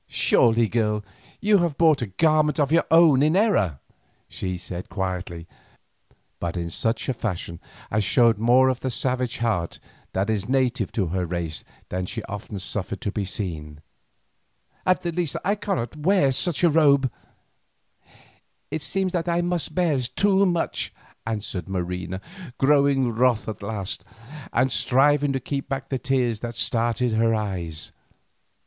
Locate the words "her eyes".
27.17-27.91